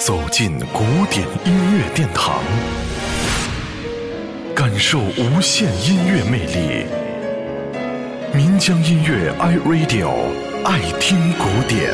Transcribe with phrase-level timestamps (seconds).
[0.00, 2.42] 走进古典音乐殿堂，
[4.56, 6.86] 感受无限音乐魅力。
[8.34, 10.10] 民江音乐 iRadio
[10.64, 11.92] 爱听古典。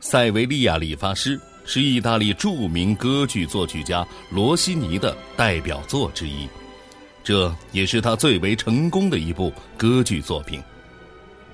[0.00, 6.48] 塞维利亚理发师是意大利著名歌剧作曲家罗西尼的代表作之一，
[7.22, 10.62] 这也是他最为成功的一部歌剧作品。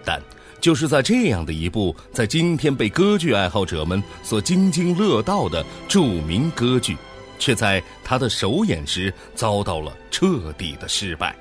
[0.04, 0.22] 但
[0.60, 6.96] 就是在这样的一部在今天被歌剧爱好者们所津津乐道的著名歌剧，
[7.38, 11.36] 却在他的首演时遭到了彻底的失败。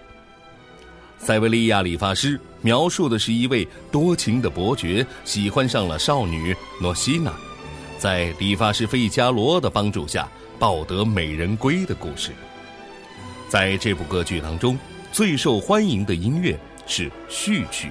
[1.17, 7.33] 塞维利亚理发师描述的是一位多情的伯爵喜欢上了少女诺西娜，
[7.97, 10.29] 在理发师费加罗的帮助下
[10.59, 12.31] 抱得美人归的故事。
[13.49, 14.77] 在这部歌剧当中，
[15.11, 17.89] 最受欢迎的音乐是序曲。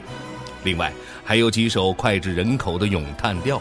[0.64, 0.92] 另外
[1.22, 3.60] 还有几首脍炙人口的咏叹调，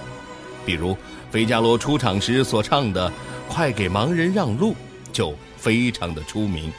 [0.65, 0.97] 比如
[1.29, 3.11] 费加罗出场时所唱的
[3.47, 4.75] “快给盲人让路”，
[5.11, 6.71] 就非常的出名。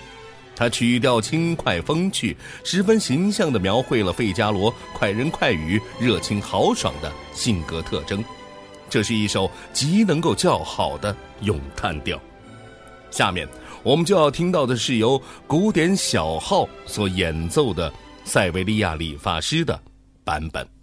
[0.56, 8.24] 他曲调轻快风趣，十分形象地描绘了费加罗快人快语、热情豪爽的性格特征。
[8.88, 12.20] 这是一首极能够叫好的咏叹调。
[13.10, 13.48] 下面
[13.82, 17.92] 我们就要听到的是由古典小号所演奏的
[18.24, 19.80] 塞维利亚理发师的。
[20.24, 20.73] 版本。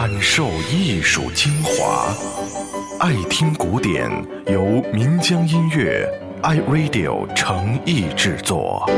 [0.00, 2.14] 感受艺术精华。
[3.00, 4.08] 爱听古典，
[4.46, 6.08] 由岷江音乐
[6.40, 8.88] iRadio 诚意制作。